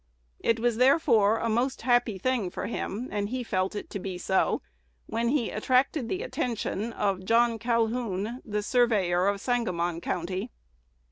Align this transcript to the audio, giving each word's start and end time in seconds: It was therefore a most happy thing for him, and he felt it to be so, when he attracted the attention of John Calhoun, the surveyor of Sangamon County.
It 0.39 0.59
was 0.59 0.77
therefore 0.77 1.37
a 1.37 1.47
most 1.47 1.83
happy 1.83 2.17
thing 2.17 2.49
for 2.49 2.65
him, 2.65 3.07
and 3.11 3.29
he 3.29 3.43
felt 3.43 3.75
it 3.75 3.87
to 3.91 3.99
be 3.99 4.17
so, 4.17 4.63
when 5.05 5.27
he 5.27 5.51
attracted 5.51 6.09
the 6.09 6.23
attention 6.23 6.91
of 6.91 7.23
John 7.23 7.59
Calhoun, 7.59 8.41
the 8.43 8.63
surveyor 8.63 9.27
of 9.27 9.39
Sangamon 9.39 10.01
County. 10.01 10.49